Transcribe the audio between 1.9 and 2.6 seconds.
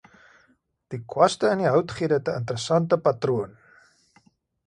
gee dit 'n